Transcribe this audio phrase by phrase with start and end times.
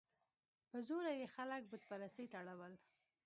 [0.69, 2.73] په زوره یې خلک بت پرستۍ ته اړول.